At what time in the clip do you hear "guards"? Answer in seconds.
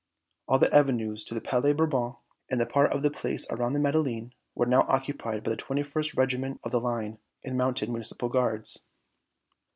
8.27-8.87